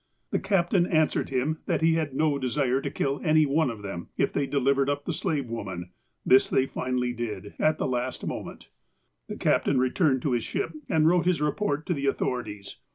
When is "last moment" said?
7.87-8.69